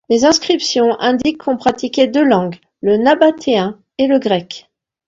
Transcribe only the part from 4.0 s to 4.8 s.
le grec.